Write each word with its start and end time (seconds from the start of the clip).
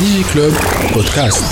Digi 0.00 0.24
Club 0.32 0.54
Podcast. 0.94 1.44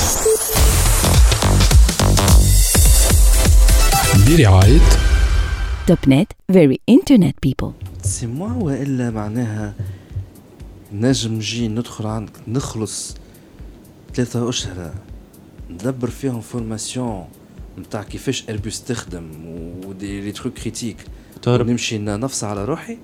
برعاية 4.29 4.81
توب 5.87 5.99
نت 6.09 6.33
very 6.53 6.77
internet 6.91 7.35
people. 7.47 7.73
سي 8.03 8.27
موا 8.27 8.53
والا 8.53 9.11
معناها 9.11 9.75
نجم 10.93 11.35
نجي 11.35 11.69
ندخل 11.69 12.07
عندك 12.07 12.33
نخلص 12.49 13.15
ثلاثة 14.15 14.49
أشهر 14.49 14.95
ندبر 15.71 16.11
فيهم 16.11 16.41
فورماسيون 16.41 17.25
نتاع 17.79 18.03
كيفاش 18.03 18.45
اربوس 18.51 18.83
تخدم 18.85 19.31
ودي 19.87 20.21
لي 20.21 20.33
تروك 20.33 20.55
كريتيك 20.55 20.97
نمشي 21.47 21.99
نفس 21.99 22.45
على 22.45 22.65
روحي 22.65 22.99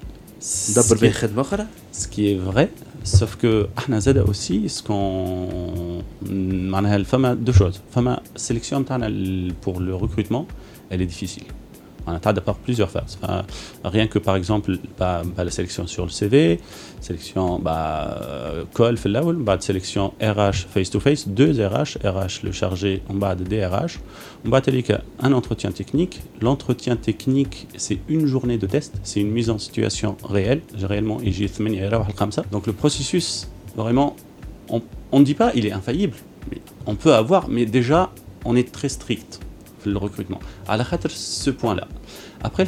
ندبر 0.69 0.97
بها 1.01 1.11
خدمة 1.11 1.41
أخرى 1.41 1.65
Ce 1.93 2.07
qui 2.07 2.21
est 2.31 2.37
vrai, 2.51 2.67
sauf 3.03 3.35
que 3.43 3.67
احنا 3.77 3.99
زاد 3.99 4.17
aussi 4.29 4.69
ce 4.69 4.81
qu'on 4.83 6.03
معناها 6.71 6.95
الفما 6.95 7.37
deux 7.47 7.53
choses. 7.53 7.75
فما 7.95 8.19
sélection 8.37 8.83
تاعنا 8.87 9.07
ال- 9.07 9.53
pour 9.65 9.79
le 9.79 9.95
recrutement, 9.95 10.45
elle 10.91 11.01
est 11.01 11.11
difficile. 11.13 11.43
On 12.06 12.12
a 12.12 12.20
par 12.40 12.56
plusieurs 12.56 12.90
phases. 12.90 13.18
Euh, 13.28 13.42
rien 13.84 14.06
que 14.06 14.18
par 14.18 14.36
exemple 14.36 14.76
bah, 14.98 15.22
bah, 15.36 15.44
la 15.44 15.50
sélection 15.50 15.86
sur 15.86 16.04
le 16.04 16.10
CV, 16.10 16.60
sélection 17.00 17.58
bah, 17.58 18.18
euh, 18.22 18.64
call, 18.74 18.96
bah, 19.36 19.56
sélection 19.60 20.12
RH 20.20 20.66
face-to-face, 20.70 21.28
deux 21.28 21.52
RH, 21.64 21.98
RH 22.04 22.42
le 22.44 22.52
chargé 22.52 23.02
en 23.08 23.14
bas 23.14 23.34
de 23.34 23.44
DRH. 23.44 24.00
On 24.44 24.50
va 24.50 24.60
un 25.20 25.32
entretien 25.32 25.70
technique. 25.70 26.20
L'entretien 26.40 26.96
technique, 26.96 27.68
c'est 27.76 27.98
une 28.08 28.26
journée 28.26 28.58
de 28.58 28.66
test, 28.66 28.94
c'est 29.02 29.20
une 29.20 29.30
mise 29.30 29.50
en 29.50 29.58
situation 29.58 30.16
réelle. 30.22 30.60
J'ai 30.76 30.86
réellement 30.86 31.20
Donc 32.50 32.66
le 32.66 32.72
processus, 32.72 33.48
vraiment, 33.76 34.16
on 34.68 35.20
ne 35.20 35.24
dit 35.24 35.34
pas 35.34 35.52
il 35.54 35.66
est 35.66 35.72
infaillible. 35.72 36.16
Mais 36.50 36.58
on 36.86 36.94
peut 36.94 37.14
avoir, 37.14 37.48
mais 37.48 37.64
déjà, 37.64 38.10
on 38.44 38.56
est 38.56 38.70
très 38.70 38.88
strict 38.88 39.40
le 39.86 39.98
recrutement. 39.98 40.40
À 40.68 40.76
la 40.76 40.84
ce 41.08 41.50
point-là. 41.50 41.88
Après, 42.42 42.66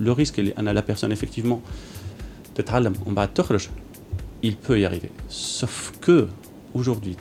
le 0.00 0.12
risque, 0.12 0.40
la 0.56 0.82
personne, 0.82 1.12
effectivement, 1.12 1.62
il 4.42 4.56
peut 4.56 4.80
y 4.80 4.84
arriver. 4.84 5.10
Sauf 5.28 5.92
que, 6.00 6.28
aujourd'hui, 6.74 7.16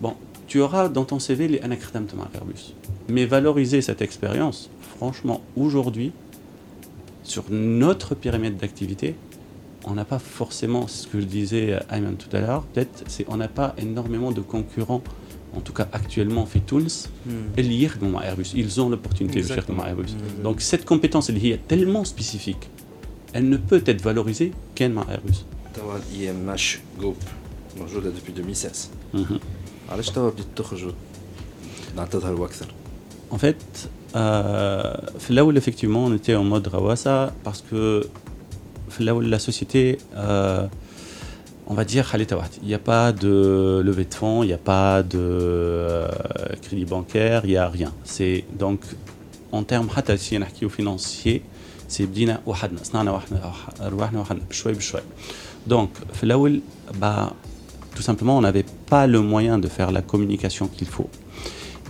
bon, 0.00 0.14
tu 0.46 0.60
auras 0.60 0.88
dans 0.88 1.04
ton 1.04 1.18
CV 1.18 1.48
les 1.48 1.60
anacrétamtements 1.60 2.28
Airbus. 2.34 2.74
Mais 3.08 3.26
valoriser 3.26 3.82
cette 3.82 4.02
expérience, 4.02 4.70
franchement, 4.96 5.42
aujourd'hui, 5.56 6.12
sur 7.22 7.44
notre 7.50 8.14
périmètre 8.14 8.56
d'activité, 8.56 9.16
on 9.84 9.94
n'a 9.94 10.04
pas 10.04 10.18
forcément 10.18 10.88
ce 10.88 11.06
que 11.06 11.20
je 11.20 11.26
disais 11.26 11.78
Ayman 11.90 12.16
tout 12.16 12.34
à 12.36 12.40
l'heure, 12.40 12.62
peut-être 12.64 13.04
c'est 13.06 13.24
on 13.28 13.36
n'a 13.36 13.48
pas 13.48 13.74
énormément 13.78 14.32
de 14.32 14.40
concurrents 14.40 15.02
en 15.57 15.61
tout 15.65 15.73
cas 15.73 15.87
actuellement 15.99 16.45
fait 16.45 16.63
Tunis, 16.65 17.09
et 17.57 17.63
liés 17.63 17.89
à 18.19 18.25
Airbus. 18.27 18.49
Ils 18.55 18.73
ont 18.81 18.89
l'opportunité 18.89 19.37
de 19.41 19.45
faire 19.45 19.57
Exactement. 19.57 19.81
comme 19.83 19.89
Airbus. 19.91 20.11
Mhm. 20.13 20.43
Donc 20.43 20.61
cette 20.61 20.85
compétence 20.85 21.29
elle 21.29 21.43
est 21.45 21.67
tellement 21.67 22.03
spécifique, 22.13 22.63
elle 23.33 23.47
ne 23.49 23.57
peut 23.69 23.83
être 23.85 24.01
valorisée 24.01 24.51
qu'en 24.77 24.95
Airbus. 25.15 25.39
توا 25.73 25.99
اي 26.15 26.31
ام 26.31 26.49
اش 26.49 26.79
جروب 26.99 27.15
موجودة 27.79 28.09
depuis 28.11 28.31
2016 28.41 28.89
Mhm. 29.13 29.39
علاش 29.89 30.09
توا 30.09 30.29
بديت 30.29 30.45
تخرج 30.55 30.85
نعتذر 31.95 32.45
أكثر 32.45 32.65
En 33.33 33.37
fait, 33.37 33.63
euh, 34.15 34.97
là 35.29 35.45
où 35.45 35.51
effectivement 35.61 36.03
on 36.09 36.13
était 36.19 36.35
en 36.35 36.43
mode 36.43 36.67
Rawasa 36.67 37.33
parce 37.45 37.61
que 37.69 37.81
là 38.99 39.15
où 39.15 39.21
la 39.21 39.39
société, 39.39 39.83
euh, 40.15 40.67
on 41.67 41.73
va 41.73 41.85
dire, 41.85 42.01
خليتها 42.01 42.35
واحدة. 42.35 42.53
il 42.61 42.67
n'y 42.67 42.73
a 42.73 42.79
pas 42.79 43.11
de 43.11 43.81
levée 43.85 44.05
de 44.05 44.13
fonds, 44.13 44.43
il 44.43 44.47
n'y 44.47 44.53
a 44.53 44.57
pas 44.57 45.03
de 45.03 45.19
euh, 45.19 46.07
crédit 46.61 46.85
bancaire, 46.85 47.41
il 47.45 47.51
n'y 47.51 47.57
a 47.57 47.69
rien. 47.69 47.93
C'est 48.03 48.43
donc 48.59 48.79
en 49.51 49.63
termes 49.63 49.89
حتى 49.89 50.17
سي 50.17 50.37
نحكيو 50.37 50.69
financier, 50.69 51.41
c'est 51.87 52.01
بدينا 52.01 52.41
وحدنا 52.45 52.83
صنعنا 52.83 53.11
وحدنا 53.11 53.53
رواحنا 53.81 54.19
وحدنا 54.21 54.41
بشوي 54.49 54.73
بشوي. 54.73 55.01
Donc 55.69 55.89
في 56.13 56.23
الأول 56.23 56.61
bah, 57.01 57.33
tout 57.95 58.01
simplement 58.01 58.37
on 58.37 58.41
n'avait 58.41 58.65
pas 58.89 59.07
le 59.07 59.21
moyen 59.21 59.57
de 59.57 59.67
faire 59.67 59.91
la 59.91 60.01
communication 60.01 60.67
qu'il 60.67 60.87
faut. 60.87 61.09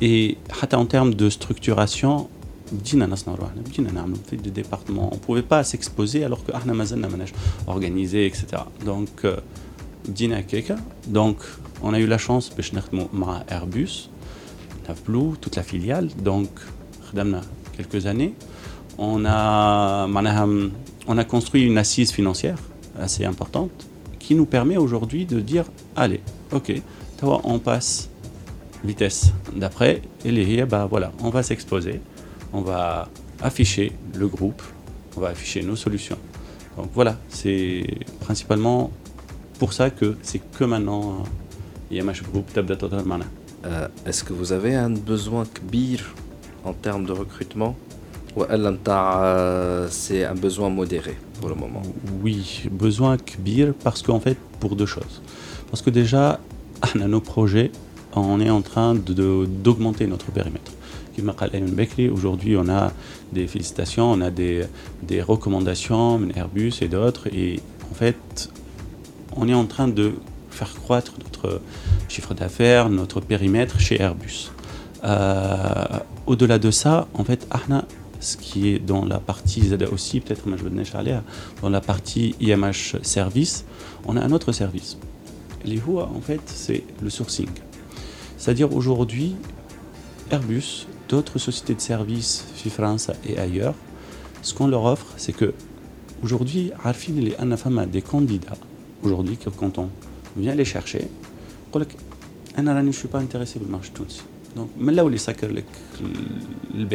Et 0.01 0.37
حتى 0.51 0.75
en 0.75 0.85
termes 0.85 1.13
de 1.15 1.29
structuration 1.29 2.27
بدينا 2.71 3.05
نصنع 3.05 3.35
روحنا 3.35 3.61
بدينا 3.61 3.91
نعملوا 3.91 4.17
في 4.29 4.37
des 4.37 4.61
départements 4.61 5.09
on 5.13 5.17
pouvait 5.17 5.41
pas 5.41 5.63
s'exposer 5.63 6.23
alors 6.23 6.45
que 6.45 6.55
احنا 6.55 6.73
مازلنا 6.73 7.07
ماناش 7.07 7.29
organisé 7.67 8.31
etc 8.31 8.57
donc 8.85 9.27
euh, 10.05 10.09
بدينا 10.09 10.39
هكاكا 10.39 10.79
donc 11.13 11.35
on 11.83 11.93
a 11.93 11.99
eu 11.99 12.07
la 12.07 12.17
chance 12.17 12.55
باش 12.55 12.73
نخدموا 12.73 13.07
مع 13.13 13.43
Airbus 13.49 14.09
Navblue 14.87 15.37
toute 15.41 15.55
la 15.55 15.63
filiale 15.63 16.09
donc 16.25 16.49
خدمنا 17.11 17.41
quelques 17.77 18.05
années 18.05 18.33
on 18.97 19.25
a 19.25 20.05
معناها 20.07 20.69
on 21.07 21.17
a 21.17 21.23
construit 21.23 21.63
une 21.63 21.77
assise 21.77 22.11
financière 22.11 22.57
assez 22.99 23.25
importante 23.25 23.87
qui 24.19 24.35
nous 24.35 24.45
permet 24.45 24.77
aujourd'hui 24.77 25.25
de 25.25 25.39
dire 25.39 25.65
allez 25.95 26.21
ok 26.51 26.81
توا 27.17 27.41
on 27.43 27.59
passe 27.59 28.09
vitesse 28.83 29.31
d'après 29.55 30.01
et 30.25 30.31
les 30.31 30.65
bah 30.65 30.87
voilà 30.89 31.11
on 31.19 31.29
va 31.29 31.43
s'exposer 31.43 32.01
on 32.53 32.61
va 32.61 33.09
afficher 33.41 33.91
le 34.15 34.27
groupe 34.27 34.61
on 35.15 35.19
va 35.21 35.29
afficher 35.29 35.61
nos 35.63 35.75
solutions 35.75 36.17
donc 36.77 36.89
voilà 36.93 37.17
c'est 37.29 37.85
principalement 38.25 38.91
pour 39.59 39.73
ça 39.73 39.89
que 39.89 40.15
c'est 40.23 40.41
que 40.57 40.63
maintenant 40.63 41.03
euh, 41.91 41.95
IMH 41.95 42.21
Group 42.31 42.45
تبدا 42.55 42.75
تظهر 42.75 43.05
معنا 43.05 43.25
Euh, 43.65 43.87
Est-ce 44.07 44.23
que 44.23 44.33
vous 44.33 44.51
avez 44.53 44.73
un 44.75 44.89
besoin 45.11 45.43
كبير 45.55 45.99
en 46.65 46.73
termes 46.73 47.05
de 47.05 47.11
recrutement 47.13 47.73
ولا 48.35 48.69
نتاع 48.71 49.21
euh, 49.23 49.87
c'est 49.91 50.23
un 50.25 50.33
besoin 50.35 50.69
modéré 50.69 51.15
pour 51.39 51.49
le 51.49 51.55
moment 51.55 51.83
Oui, 52.23 52.63
besoin 52.71 53.17
كبير 53.17 53.73
parce 53.83 54.01
qu'en 54.01 54.19
fait, 54.19 54.37
pour 54.59 54.75
deux 54.75 54.87
choses. 54.87 55.21
Parce 55.69 55.81
que 55.83 55.89
déjà, 55.91 56.39
on 56.95 57.01
a 57.01 57.07
nos 57.07 57.21
projets, 57.21 57.71
on 58.15 58.39
est 58.41 58.49
en 58.49 58.61
train 58.71 58.95
de- 58.95 59.13
de- 59.21 59.45
d'augmenter 59.63 60.07
notre 60.07 60.31
périmètre. 60.31 60.71
Comme 61.15 61.29
قال 61.39 61.49
Ayman 61.55 61.71
Bekri, 61.79 62.09
Aujourd'hui, 62.09 62.53
on 62.57 62.67
a 62.69 62.91
des 63.31 63.45
félicitations, 63.53 64.07
on 64.15 64.21
a 64.21 64.31
des, 64.31 64.63
des 65.03 65.21
recommandations, 65.21 66.09
Airbus 66.35 66.73
et 66.81 66.87
d'autres. 66.87 67.27
Et 67.41 67.59
en 67.91 67.95
fait, 68.01 68.49
on 69.36 69.48
est 69.48 69.54
en 69.54 69.66
train 69.66 69.88
de 69.88 70.14
faire 70.50 70.72
croître 70.74 71.12
notre 71.22 71.60
chiffre 72.08 72.34
d'affaires, 72.34 72.88
notre 72.88 73.20
périmètre 73.20 73.78
chez 73.78 74.00
Airbus. 74.00 74.50
Euh, 75.04 75.84
Au-delà 76.26 76.58
de 76.58 76.70
ça, 76.70 77.06
en 77.14 77.24
fait, 77.24 77.46
Ahna, 77.50 77.84
ce 78.20 78.36
qui 78.36 78.68
est 78.68 78.78
dans 78.78 79.04
la 79.04 79.18
partie 79.18 79.70
aussi, 79.92 80.20
peut-être 80.20 80.44
dans 81.62 81.68
la 81.68 81.80
partie 81.80 82.34
IMH 82.40 82.96
service, 83.02 83.64
on 84.06 84.16
a 84.16 84.20
un 84.20 84.32
autre 84.32 84.52
service. 84.52 84.98
Les 85.64 85.76
HUA, 85.76 86.08
en 86.14 86.20
fait, 86.20 86.40
c'est 86.46 86.84
le 87.02 87.10
sourcing. 87.10 87.48
C'est-à-dire 88.38 88.74
aujourd'hui, 88.74 89.36
Airbus, 90.30 90.86
d'autres 91.08 91.38
sociétés 91.38 91.74
de 91.74 91.80
services, 91.80 92.44
France 92.70 93.10
et 93.28 93.38
ailleurs, 93.38 93.74
ce 94.42 94.54
qu'on 94.54 94.66
leur 94.66 94.84
offre, 94.84 95.06
c'est 95.16 95.32
que 95.32 95.54
aujourd'hui, 96.22 96.72
Arfin 96.84 97.16
et 97.16 97.36
Anafama, 97.36 97.86
des 97.86 98.02
candidats, 98.02 98.56
Aujourd'hui, 99.02 99.38
quand 99.58 99.78
on 99.78 99.90
vient 100.36 100.54
les 100.54 100.64
chercher, 100.64 101.08
on 101.72 101.78
dit 101.80 101.86
ah 102.56 102.62
je 102.64 102.86
ne 102.86 102.92
suis 102.92 103.08
pas 103.08 103.18
intéressé 103.18 103.58
par 103.58 103.66
le 103.68 103.72
marché 103.72 103.90
tunisien. 103.92 104.22
Donc, 104.54 104.70
mais 104.78 104.92
là 104.92 105.04
où 105.04 105.08
les 105.08 105.18
sacs 105.18 105.42
le 105.42 106.84
B. 106.84 106.94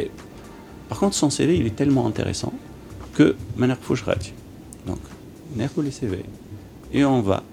Par 0.90 1.00
contre, 1.00 1.16
son 1.16 1.29
CV, 1.29 1.57
il 1.57 1.67
est 1.67 1.75
tellement 1.75 2.07
intéressant 2.07 2.53
que 3.13 3.35
maintenant, 3.56 3.95
je 3.95 4.03
rate. 4.03 4.34
Donc, 4.88 4.97
on 5.78 5.81
les 5.81 5.91
CV 5.91 6.23
et 6.91 7.06
on 7.06 7.22
va 7.22 7.44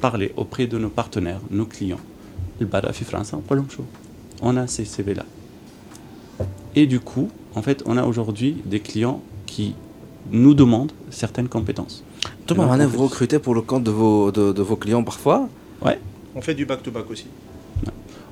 parler 0.00 0.32
auprès 0.36 0.66
de 0.66 0.78
nos 0.78 0.90
partenaires, 0.90 1.40
nos 1.50 1.64
clients. 1.64 2.00
Le 2.60 2.66
Badafi 2.66 3.04
France, 3.04 3.34
on 4.42 4.56
a 4.56 4.66
ces 4.66 4.84
CV-là. 4.84 5.24
Et 6.74 6.86
du 6.86 7.00
coup, 7.00 7.30
en 7.54 7.62
fait, 7.62 7.82
on 7.86 7.96
a 7.96 8.04
aujourd'hui 8.04 8.58
des 8.64 8.80
clients 8.80 9.22
qui 9.46 9.74
nous 10.30 10.54
demandent 10.54 10.92
certaines 11.10 11.48
compétences. 11.48 12.04
Thomas 12.46 12.66
Manet, 12.66 12.86
vous 12.86 13.02
recrutez 13.02 13.38
pour 13.38 13.54
le 13.54 13.60
compte 13.60 13.84
de 13.84 13.90
vos, 13.90 14.30
de, 14.30 14.52
de 14.52 14.62
vos 14.62 14.76
clients 14.76 15.02
parfois 15.02 15.48
Ouais. 15.84 15.98
On 16.34 16.40
fait 16.40 16.54
du 16.54 16.64
back-to-back 16.64 17.06
-back 17.06 17.12
aussi. 17.12 17.26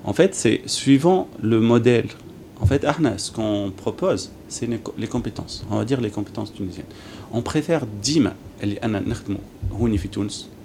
En 0.05 0.13
fait, 0.13 0.35
c'est 0.35 0.61
suivant 0.67 1.29
le 1.43 1.61
modèle. 1.61 2.09
En 2.61 2.67
fait, 2.67 2.85
Arna, 2.85 3.19
ce 3.19 3.33
qu'on 3.33 3.73
propose, 3.77 4.31
c'est 4.49 4.69
les, 4.99 5.07
compétences. 5.07 5.67
On 5.71 5.79
va 5.79 5.85
dire 5.85 6.01
les 6.01 6.11
compétences 6.11 6.53
tunisiennes. 6.53 6.87
On 7.33 7.43
préfère 7.43 7.87
Dima, 8.03 8.35
elle 8.61 8.73
est 8.73 8.81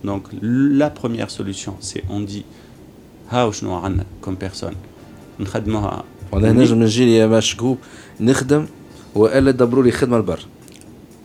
Donc, 0.03 0.23
la 0.41 0.89
première 0.89 1.29
solution, 1.29 1.75
c'est 1.79 2.03
on 2.09 2.19
dit 2.19 2.45
comme 4.21 4.35
personne. 4.37 4.75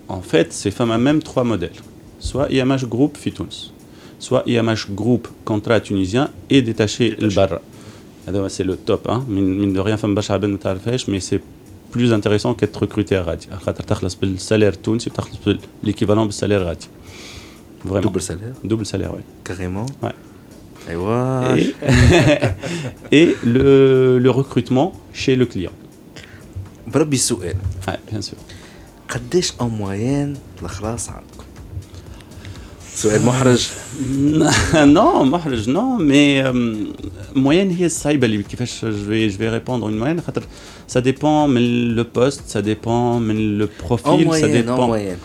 En 0.08 0.20
fait, 0.20 0.52
ces 0.52 0.70
femmes 0.70 0.90
à 0.90 0.98
même 0.98 1.22
trois 1.22 1.44
modèles 1.44 1.70
Soit 2.23 2.47
IMH 2.51 2.85
Group 2.85 3.17
Fituns, 3.17 3.71
soit 4.19 4.43
IMH 4.45 4.91
groupe 4.91 5.27
contrat 5.45 5.79
tunisien 5.79 6.29
et 6.49 6.61
détaché 6.61 7.15
le 7.19 7.29
barra. 7.29 7.61
C'est 8.49 8.63
le 8.63 8.75
top, 8.75 9.07
hein. 9.09 9.23
mine 9.27 9.73
de 9.73 9.79
rien, 9.79 9.97
femme 9.97 10.13
bacha 10.13 10.37
ben 10.37 10.57
mais 11.07 11.19
c'est 11.19 11.41
plus 11.91 12.13
intéressant 12.13 12.53
qu'être 12.53 12.77
recruté 12.81 13.15
à 13.15 13.23
Radi. 13.23 13.47
Le 14.21 14.37
salaire 14.37 14.79
tunisien, 14.81 15.11
l'équivalent 15.83 16.25
du 16.25 16.33
salaire 16.33 16.63
Radi. 16.65 16.89
Vraiment. 17.83 18.01
Double 18.07 18.21
salaire 18.21 18.53
Double 18.63 18.85
salaire, 18.85 19.13
oui. 19.15 19.21
Carrément 19.43 19.85
Ouais. 20.03 20.11
Et, 23.11 23.21
et 23.21 23.35
le, 23.43 24.17
le 24.19 24.29
recrutement 24.31 24.93
chez 25.13 25.35
le 25.35 25.45
client. 25.45 25.71
بربي 26.87 27.15
السؤال 27.15 27.55
Ouais, 27.87 27.99
bien 28.11 28.21
sûr. 28.21 28.37
قداش 29.09 29.53
en 29.59 29.69
moyenne 29.69 30.37
الخلاص 30.61 31.09
عندكم؟ 31.09 31.43
سؤال 32.95 33.25
محرج 33.25 33.67
non 34.73 35.23
محرج 35.23 35.65
non 35.69 35.97
mais 35.99 36.43
euh, 36.43 37.37
moyenne 37.37 37.71
هي 37.79 37.85
الصعيبه 37.85 38.25
اللي 38.27 38.43
كيفاش 38.43 38.85
je 38.85 39.09
vais 39.09 39.33
je 39.33 39.37
vais 39.37 39.49
répondre 39.49 39.89
une 39.89 39.97
moyenne 40.03 40.21
خاطر 40.27 40.41
ça 40.95 40.99
dépend 41.01 41.47
من 41.47 41.95
le 41.95 42.03
poste 42.03 42.41
ça 42.53 42.61
dépend 42.61 43.19
من 43.19 43.57
le 43.61 43.65
en 43.65 43.83
profil 43.87 44.21
ça 44.21 44.25
moyenne 44.25 44.49
en 44.69 44.73
dépend 44.73 44.87
moyenne 44.87 45.17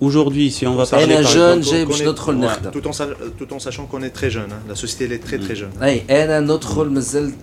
aujourd'hui 0.00 0.50
si 0.50 0.66
on 0.66 0.74
va 0.76 0.86
parler 0.86 1.14
انا 1.16 1.22
par 1.22 1.32
جون 1.34 1.62
exemple- 1.62 1.70
جاي 1.70 1.84
qu'on 1.84 1.88
باش 1.88 2.00
est- 2.02 2.06
ندخل 2.06 2.32
ouais, 2.32 2.44
نخدم 2.44 2.70
tout 2.70 2.86
en, 2.88 2.92
sa- 2.92 3.06
tout 3.40 3.52
en 3.54 3.58
sachant 3.58 3.86
qu'on 3.90 4.02
est 4.02 4.14
très 4.20 4.30
jeune. 4.30 4.50
hein. 4.52 4.62
La 4.72 4.74
société 4.74 5.04
elle 5.04 5.12
est 5.12 5.24
très 5.28 5.38
très 5.48 5.56
jeune. 5.58 5.82
اي 5.82 6.02
انا 6.10 6.40
ندخل 6.40 6.88
مازلت 6.90 7.34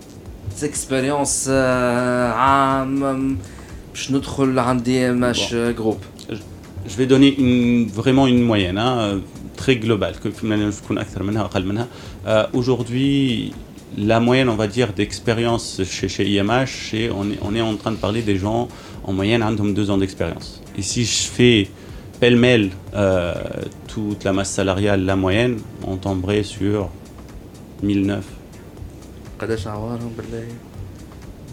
اكسبيريونس 0.63 1.47
عام 1.49 3.37
باش 3.93 4.11
ندخل 4.11 4.59
عندي 4.59 5.11
ماش 5.11 5.53
جروب 5.53 5.97
je 6.86 6.96
vais 6.96 7.06
donner 7.06 7.86
vraiment 7.92 8.26
une 8.26 8.42
moyenne 8.42 8.78
hein, 8.78 8.98
euh, 8.98 9.18
très 9.56 9.76
globale. 9.76 10.14
Euh, 12.26 12.46
aujourd'hui, 12.52 13.52
la 13.98 14.20
moyenne, 14.20 14.48
on 14.48 14.56
va 14.56 14.66
dire, 14.66 14.92
d'expérience 14.92 15.82
chez, 15.84 16.08
chez 16.08 16.28
IMH, 16.28 17.10
on, 17.14 17.54
est, 17.54 17.60
en 17.60 17.76
train 17.76 17.92
de 17.92 17.96
parler 17.96 18.22
des 18.22 18.36
gens 18.36 18.68
en 19.04 19.12
moyenne 19.12 19.42
ont 19.42 19.52
deux 19.52 19.90
ans 19.90 19.98
d'expérience. 19.98 20.62
Et 20.76 20.82
si 20.82 21.04
je 21.04 21.22
fais 21.28 21.68
pêle-mêle 22.20 22.70
euh, 22.94 23.34
toute 23.88 24.24
la 24.24 24.32
masse 24.32 24.50
salariale, 24.50 25.04
la 25.04 25.16
moyenne, 25.16 25.58
on 25.86 25.96
tomberait 25.96 26.42
sur 26.42 26.90
1009. 27.82 28.24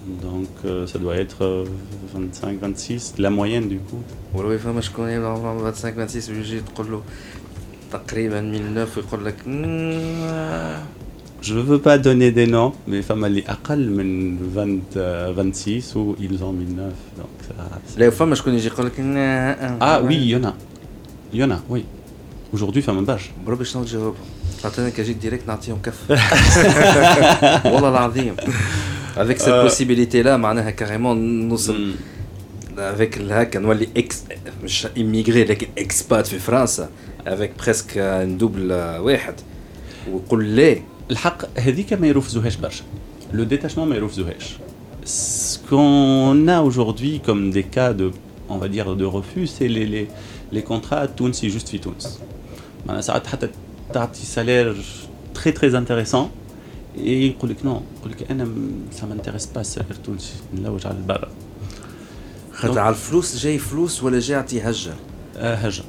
قداش 0.06 0.24
عوارهم 0.24 0.46
بالله 0.46 0.46
Donc 0.46 0.64
euh, 0.64 0.86
ça 0.86 0.98
doit 0.98 1.16
être 1.16 1.42
euh, 1.42 1.64
25, 2.14 2.58
26, 2.60 3.14
la 3.18 3.30
moyenne 3.30 3.68
du 3.68 3.78
coup. 3.78 4.02
ولو 4.34 4.58
فما 4.58 4.80
شكون 4.80 5.08
يبدا 5.08 5.26
عمره 5.28 5.70
25 5.70 5.94
26 6.08 6.36
ويجي 6.36 6.60
تقول 6.60 6.90
له 6.92 7.02
تقريبا 7.92 8.40
1009 8.40 8.96
ويقول 8.98 9.24
لك 9.26 9.34
"مم، 9.46 10.76
Je 11.42 11.54
ne 11.54 11.62
veux 11.70 11.82
pas 11.88 11.98
donner 11.98 12.30
des 12.30 12.46
noms, 12.46 12.72
mais 12.88 13.02
femmes 13.10 13.24
اللي 13.24 13.44
أقل 13.48 13.90
من 13.90 14.38
20, 14.54 14.96
euh, 14.96 15.32
26 15.32 15.96
ou 15.96 16.14
ils 16.20 16.44
ont 16.44 16.52
1009. 16.52 16.92
Donc 17.18 17.34
ça- 17.48 17.98
لا 17.98 18.10
فما 18.10 18.34
شكون 18.34 18.54
يجي 18.54 18.66
يقول 18.66 18.86
لك 18.86 19.00
"نا- 19.00 19.78
Ah 19.80 20.00
oui, 20.06 20.14
il 20.14 20.28
y 20.30 20.36
en 20.36 20.44
a. 20.44 20.52
Il 21.34 21.40
y 21.40 21.44
en 21.44 21.50
a, 21.50 21.58
oui. 21.70 21.84
Aujourd'hui, 22.54 22.82
femme 22.82 23.04
bâche. 23.06 23.30
بربي 23.46 23.64
شنو 23.64 23.84
تجاوبهم 23.84 24.14
خاطر 24.62 24.82
انا 24.82 24.90
كي 24.90 25.02
جيت 25.02 25.16
ديريكت 25.16 25.48
نعطيهم 25.48 25.78
كف 25.82 26.10
والله 27.64 27.88
العظيم 27.88 28.36
avec 29.16 29.38
cette 29.40 29.48
Euh. 29.48 29.64
possibilité 29.68 30.22
là 30.22 30.36
معناها 30.36 30.70
كاريمون 30.70 31.48
نوصل 31.48 31.92
Mm. 31.92 32.78
avec 32.78 33.18
هكا 33.30 33.58
نولي 33.58 33.88
اكس 33.96 34.22
مش 34.64 34.86
immigré 34.86 35.28
لكن 35.50 35.66
اكسبات 35.78 36.26
في 36.26 36.38
فرنسا 36.38 36.88
avec 37.26 37.64
presque 37.64 37.94
un 37.96 38.42
double 38.42 38.70
واحد 39.00 39.34
ويقول 40.12 40.56
لا 40.56 40.76
الحق 41.10 41.58
هذيك 41.58 41.92
ما 41.92 42.06
يرفزوهاش 42.06 42.56
برشا 42.56 42.84
لو 43.32 43.44
ديتاشمون 43.44 43.88
ما 43.88 43.96
يرفزوهاش 43.96 44.56
ce 45.06 45.58
qu'on 45.68 46.48
a 46.48 46.58
aujourd'hui 46.68 47.20
comme 47.26 47.50
des 47.56 47.64
cas 47.76 47.92
de 48.00 48.10
on 48.48 48.58
va 48.62 48.68
dire 48.68 48.88
de 49.02 49.04
refus 49.16 49.46
c'est 49.54 49.68
les, 49.76 49.86
les, 49.86 50.06
les 50.52 50.62
contrats 50.62 51.06
تونسي 51.16 51.50
juste 51.50 51.66
في 51.68 51.78
تونس 51.78 52.18
معناها 52.86 53.00
ساعات 53.02 53.26
حتى 53.26 53.48
تعطي 53.92 54.20
salaire 54.36 54.74
très 55.38 55.52
très 55.52 55.74
intéressant 55.74 56.26
et 56.26 56.45
يقول 56.96 57.50
لك 57.50 57.64
نو 57.64 57.80
يقول 58.00 58.12
لك 58.12 58.30
انا 58.30 58.44
م- 58.44 58.84
ça 58.96 59.00
m'intéresse 59.02 59.46
pas 59.54 59.58
السالير 59.58 59.90
التونسي 59.90 60.32
نلوج 60.54 60.86
على 60.86 60.96
البرا 60.96 61.28
خاطر 62.52 62.78
على 62.78 62.90
الفلوس 62.94 63.36
جاي 63.36 63.58
فلوس 63.58 64.02
ولا 64.02 64.18
جاي 64.20 64.36
يعطي 64.36 64.60
هجه 64.60 64.92
آه، 65.36 65.54
هجا 65.54 65.84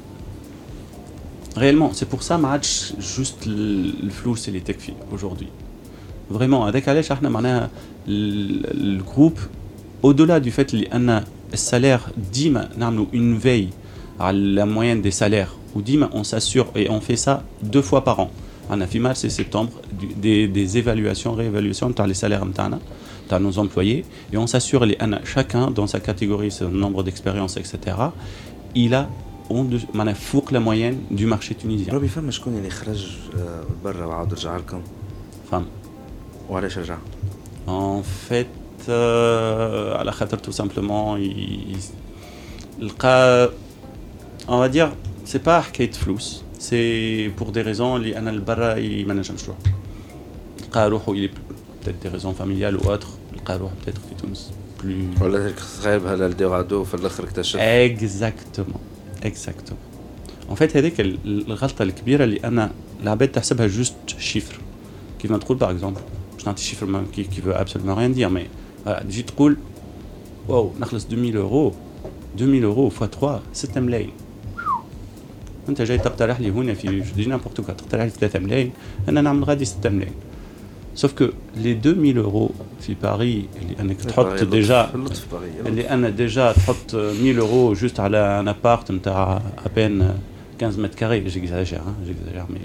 réellement 1.56 1.92
c'est 1.94 2.08
pour 2.14 2.22
ça 2.28 2.32
ما 2.32 2.48
عادش 2.48 2.92
juste 3.16 3.46
ال- 3.46 4.02
الفلوس 4.02 4.48
اللي 4.48 4.60
تكفي 4.60 4.92
aujourd'hui 5.16 5.48
vraiment 6.38 6.54
هذاك 6.54 6.88
علاش 6.88 7.12
احنا 7.12 7.28
معناها 7.28 7.70
ال- 8.08 8.70
الجروب 9.00 9.38
au-delà 10.06 10.44
du 10.46 10.50
fait 10.50 10.74
اللي 10.74 10.86
ان 10.92 11.24
السالير 11.52 12.00
ديما 12.32 12.68
نعملوا 12.78 13.06
une 13.12 13.42
veille 13.44 13.72
على 14.20 14.60
la 14.62 14.66
moyenne 14.66 15.02
des 15.10 15.14
salaires 15.22 15.76
وديما 15.76 16.10
on 16.12 16.24
s'assure 16.24 16.66
et 16.76 16.88
on 16.90 17.00
fait 17.00 17.26
ça 17.26 17.32
deux 17.62 17.82
fois 17.82 18.04
par 18.04 18.20
an 18.20 18.28
عندنا 18.70 18.86
في 18.86 19.00
mars 19.08 19.16
et 19.24 19.30
septembre 19.30 19.72
du- 20.00 20.14
des, 20.22 20.48
des 20.48 20.76
évaluations 20.78 21.34
réévaluations 21.36 21.92
تاع 21.96 22.06
les 22.08 22.14
salaires 22.20 22.44
نتاعنا 22.44 22.78
تاع 23.28 23.38
nos 23.50 23.54
employés 23.54 24.04
et 24.34 24.36
on 24.38 24.46
s'assure 24.46 24.82
اللي 24.82 24.94
ان 24.94 25.18
chacun 25.34 25.70
dans 25.70 25.86
sa 25.86 26.00
catégorie 26.00 26.50
son 26.50 26.68
nombre 26.68 27.02
d'expérience 27.02 27.56
etc 27.56 27.96
il 28.76 28.94
a 28.94 29.06
en 29.50 29.64
de- 29.74 29.94
معناها 29.96 30.14
فوق 30.14 30.50
la 30.50 30.58
moyenne 30.60 31.16
du 31.18 31.26
marché 31.26 31.54
tunisien 31.64 31.90
بربي 31.90 32.08
فما 32.08 32.30
شكون 32.30 32.56
اللي 32.58 32.70
خرج 32.70 33.06
آه، 33.38 33.64
برا 33.84 34.04
وعاود 34.06 34.34
رجع 34.34 34.56
لكم 34.56 34.80
femme 35.52 35.64
وعلاش 36.50 36.78
رجع 36.78 36.96
En 37.66 38.02
fait, 38.28 38.54
euh, 38.88 40.00
à 40.00 40.04
la 40.04 40.12
khater, 40.18 40.36
tout 40.46 40.56
simplement, 40.62 41.06
il, 41.16 41.32
il- 41.74 41.92
le 42.88 42.92
cas, 43.02 43.48
on 44.54 44.58
va 44.64 44.68
dire, 44.76 44.90
c'est 45.30 45.42
pas 45.48 45.56
arcade 45.64 45.94
flous, 46.02 46.26
c'est 46.58 47.30
pour 47.40 47.46
des 47.52 47.62
raisons 47.62 47.80
اللي 47.96 48.18
انا 48.18 48.30
البرا 48.30 48.74
il 48.74 49.06
ما 49.08 49.14
نجمش 49.14 49.44
نروح. 49.44 49.56
لقى 50.68 50.88
روحه 50.88 51.14
il 51.14 51.28
est 51.28 51.30
peut-être 51.84 52.06
des 52.06 52.10
raisons 52.16 52.32
familiales 52.42 52.76
ou 52.76 52.86
autres, 52.86 53.36
لقى 53.36 53.58
روحه 53.58 53.74
peut-être 53.86 53.98
في 54.08 54.14
تونس 54.22 54.50
plus 54.80 55.22
ولا 55.22 55.46
هيك 55.46 55.54
غايبها 55.82 56.16
للديرادو 56.16 56.84
في 56.84 56.94
الاخر 56.94 57.24
اكتشف 57.24 57.58
exactement 57.60 58.78
exactement 59.26 60.52
en 60.52 60.54
fait 60.56 60.76
هذيك 60.76 61.00
ال- 61.00 61.18
الغلطه 61.24 61.82
الكبيره 61.82 62.24
اللي 62.24 62.40
انا 62.44 62.70
العباد 63.02 63.28
تحسبها 63.32 63.66
جوست 63.66 63.94
شيفر 64.18 64.60
كيف 65.18 65.30
ما 65.30 65.38
تقول 65.38 65.56
باغ 65.58 65.70
اكزومبل 65.70 66.00
باش 66.34 66.46
نعطي 66.46 66.62
شيفر 66.62 66.86
ما- 66.86 67.04
كي 67.16 67.24
كي 67.24 67.40
فو 67.42 67.50
ابسولومون 67.50 67.98
ريان 67.98 68.12
دير 68.14 68.28
مي 68.28 68.46
فوالا 68.84 69.02
تجي 69.02 69.22
تقول 69.22 69.56
واو 70.48 70.72
نخلص 70.80 71.06
2000 71.12 71.38
اورو 71.38 71.74
2000 72.40 72.64
اورو 72.64 72.88
فوا 72.88 73.06
3 73.06 73.40
6 73.52 73.80
ملايين 73.80 74.10
انت 75.68 75.82
جاي 75.82 75.98
تقترح 75.98 76.40
لي 76.40 76.50
هنا 76.50 76.74
في 76.74 77.02
دي 77.16 77.26
نامبورت 77.26 77.60
كوا 77.60 77.74
تقترح 77.74 78.04
لي 78.04 78.10
3 78.10 78.38
ملايين 78.38 78.72
انا 79.08 79.20
نعمل 79.20 79.44
غادي 79.44 79.64
6 79.64 79.90
ملايين 79.90 80.14
سوف 80.94 81.12
كو 81.12 81.26
لي 81.56 81.72
2000 81.72 82.20
اورو 82.20 82.50
في 82.80 82.96
باري 83.02 83.48
اللي 83.62 83.80
انك 83.80 84.00
تحط 84.00 84.44
ديجا 84.44 84.90
اللطف 84.94 85.26
باغي 85.32 85.50
اللي 85.66 85.90
انا 85.90 86.08
ديجا 86.08 86.52
تحط 86.52 86.94
1000 86.94 87.38
اورو 87.38 87.72
جوست 87.72 88.00
على 88.00 88.18
ان 88.18 88.48
ابارت 88.48 88.92
نتاع 88.92 89.42
ابين 89.66 90.14
15 90.60 90.82
متر 90.82 90.98
كاري 90.98 91.20
جيكزاجير 91.20 91.80
جيكزاجير 92.06 92.44
مي 92.50 92.60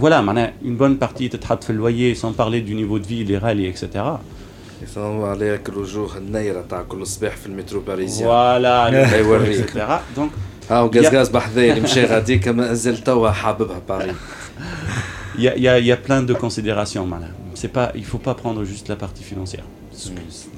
فوالا 0.00 0.20
معناها 0.20 0.52
اون 0.64 0.76
بون 0.76 0.94
بارتي 0.94 1.28
تتحط 1.28 1.64
في 1.64 1.70
اللوyer 1.72 2.18
سون 2.18 2.32
بارلي 2.32 2.60
دو 2.60 2.74
نيفو 2.74 2.96
دو 2.96 3.04
في 3.04 3.22
اللي 3.22 3.38
غالي 3.38 3.68
اكسيتيرا 3.68 4.20
يصنعوا 4.82 5.28
عليك 5.28 5.68
الوجوه 5.68 6.16
النيره 6.16 6.60
تاع 10.68 10.86
كل 10.86 11.26
صباح 11.26 11.48
في 11.48 11.70
المترو 11.70 11.70
باريزيان 11.70 11.70
فوالا 11.70 11.70
يوريك. 11.70 11.70
اكسيتيرا 11.70 11.70
دونك 11.70 11.70
هاو 11.70 11.70
غاز 11.70 11.70
غاز 11.70 11.70
بحذايا 11.70 11.70
اللي 11.70 11.80
مشى 11.80 12.04
غاديك 12.04 12.48
ما 12.48 12.74
زال 12.74 13.04
توا 13.04 13.30
حاببها 13.30 13.82
باري 13.88 14.14
il 15.34 15.40
y 15.40 15.48
a, 15.48 15.56
il 15.56 15.62
y, 15.62 15.68
a, 15.68 15.78
il 15.78 15.86
y 15.86 15.92
a 15.92 15.96
plein 15.96 16.22
de 16.22 16.34
considérations 16.34 16.96
معناها 16.96 17.30
c'est 17.54 17.72
pas 17.72 17.92
il 17.94 18.04
faut 18.04 18.22
pas 18.28 18.34
prendre 18.34 18.64
juste 18.64 18.88
la 18.88 18.96
partie 18.96 19.24
financière 19.24 19.64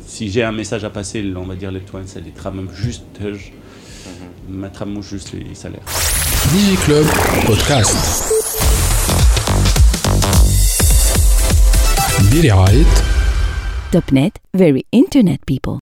si 0.07 0.31
j'ai 0.31 0.43
un 0.43 0.53
message 0.53 0.85
à 0.85 0.91
passer 0.91 1.35
on 1.37 1.47
va 1.51 1.55
dire 1.55 1.71
les 1.71 1.85
twins 1.93 2.17
اللي 2.17 2.31
تخمم 2.31 2.69
juste 2.69 3.23
هج 3.23 3.37
ما 4.49 4.69
تخمموش 4.69 5.15
juste 5.15 5.29
les 5.33 5.55
salaires 5.65 5.89
Digi 6.53 6.77
Club 6.87 7.07
Podcast 7.47 7.97
برعاية 12.33 12.85
Topnet, 13.93 14.35
very 14.55 14.83
internet 14.93 15.41
people. 15.47 15.73